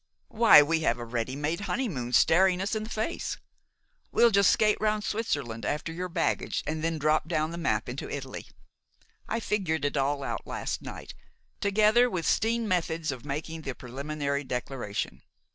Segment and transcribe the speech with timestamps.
[0.29, 3.37] Why, we have a ready made honeymoon staring us in the face.
[4.11, 8.09] We'll just skate round Switzerland after your baggage and then drop down the map into
[8.09, 8.47] Italy.
[9.27, 11.13] I figured it all out last night,
[11.59, 15.21] together with 'steen methods of making the preliminary declaration.